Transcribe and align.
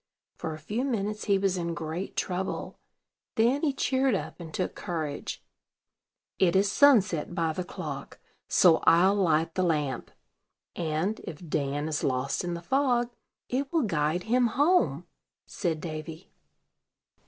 For 0.35 0.55
a 0.55 0.57
few 0.57 0.83
minutes 0.83 1.25
he 1.25 1.37
was 1.37 1.57
in 1.57 1.75
great 1.75 2.15
trouble; 2.15 2.79
then 3.35 3.61
he 3.61 3.71
cheered 3.71 4.15
up, 4.15 4.39
and 4.39 4.51
took 4.51 4.73
courage. 4.73 5.43
"It 6.39 6.55
is 6.55 6.71
sunset 6.71 7.35
by 7.35 7.53
the 7.53 7.63
clock; 7.63 8.17
so 8.47 8.77
I'll 8.87 9.13
light 9.13 9.53
the 9.53 9.61
lamp, 9.61 10.09
and, 10.75 11.19
if 11.25 11.47
Dan 11.47 11.87
is 11.87 12.03
lost 12.03 12.43
in 12.43 12.55
the 12.55 12.63
fog, 12.63 13.11
it 13.47 13.71
will 13.71 13.83
guide 13.83 14.23
him 14.23 14.47
home," 14.47 15.05
said 15.45 15.79
Davy. 15.79 16.31